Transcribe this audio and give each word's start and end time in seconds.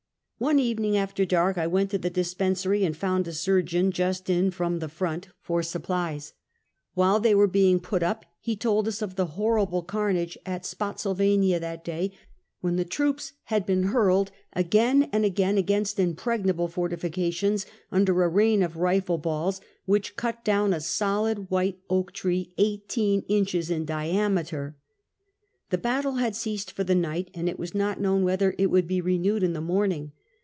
One 0.43 0.57
evening, 0.57 0.97
after 0.97 1.23
dark, 1.23 1.59
I 1.59 1.67
went 1.67 1.91
to 1.91 1.99
the 1.99 2.09
dispensary, 2.09 2.83
and 2.83 2.97
found 2.97 3.27
a 3.27 3.31
surgeon 3.31 3.91
just 3.91 4.27
in 4.27 4.49
from 4.49 4.79
the 4.79 4.89
front 4.89 5.27
for 5.39 5.61
sup 5.61 5.85
330 5.85 5.99
Half 5.99 6.15
a 6.15 6.17
Oenturt. 6.17 6.23
plies. 6.23 6.33
While 6.95 7.19
they 7.19 7.35
were 7.35 7.45
being 7.45 7.79
put 7.79 8.01
up, 8.01 8.25
he 8.39 8.55
told 8.55 8.87
us 8.87 9.03
of 9.03 9.17
the 9.17 9.27
horrible 9.37 9.83
carnage 9.83 10.39
at 10.43 10.63
Spottsjlvania 10.63 11.59
that 11.59 11.85
day, 11.85 12.11
when 12.59 12.75
the 12.75 12.83
troops 12.85 13.33
had 13.45 13.67
been 13.67 13.83
hurled, 13.93 14.31
again 14.53 15.09
and 15.13 15.23
again, 15.25 15.59
against 15.59 15.99
impregnable 15.99 16.67
fortifications, 16.67 17.67
under 17.91 18.23
a 18.23 18.27
rain 18.27 18.63
of 18.63 18.77
rifle 18.77 19.19
balls, 19.19 19.61
which 19.85 20.15
cut 20.15 20.43
down 20.43 20.73
a 20.73 20.79
solid 20.81 21.51
white 21.51 21.77
oak 21.87 22.13
tree, 22.13 22.51
eighteen 22.57 23.21
inches 23.27 23.69
in 23.69 23.85
diameter. 23.85 24.75
The 25.69 25.77
battle 25.77 26.15
had 26.15 26.35
ceased 26.35 26.71
for 26.71 26.83
the 26.83 26.95
night, 26.95 27.29
and 27.35 27.47
it 27.47 27.59
was 27.59 27.75
not 27.75 28.01
known 28.01 28.23
whether 28.23 28.55
it 28.57 28.71
would 28.71 28.87
be 28.87 29.01
renewed 29.01 29.43
in 29.43 29.53
the 29.53 29.61
morning. 29.61 30.13